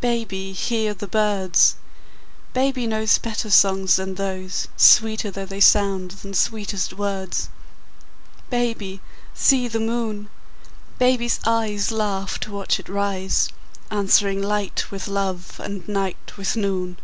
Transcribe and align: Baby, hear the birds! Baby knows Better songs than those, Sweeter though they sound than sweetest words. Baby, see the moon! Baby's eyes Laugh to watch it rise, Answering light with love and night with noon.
Baby, 0.00 0.54
hear 0.54 0.92
the 0.92 1.06
birds! 1.06 1.76
Baby 2.52 2.84
knows 2.84 3.16
Better 3.18 3.48
songs 3.48 3.94
than 3.94 4.16
those, 4.16 4.66
Sweeter 4.76 5.30
though 5.30 5.46
they 5.46 5.60
sound 5.60 6.10
than 6.10 6.34
sweetest 6.34 6.94
words. 6.94 7.48
Baby, 8.50 9.00
see 9.34 9.68
the 9.68 9.78
moon! 9.78 10.30
Baby's 10.98 11.38
eyes 11.46 11.92
Laugh 11.92 12.40
to 12.40 12.50
watch 12.50 12.80
it 12.80 12.88
rise, 12.88 13.50
Answering 13.88 14.42
light 14.42 14.90
with 14.90 15.06
love 15.06 15.60
and 15.62 15.86
night 15.86 16.36
with 16.36 16.56
noon. 16.56 16.98